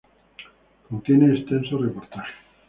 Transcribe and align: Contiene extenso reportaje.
Contiene 0.89 1.31
extenso 1.37 1.77
reportaje. 1.77 2.33